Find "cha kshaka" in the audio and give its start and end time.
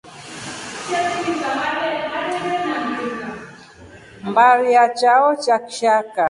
5.43-6.19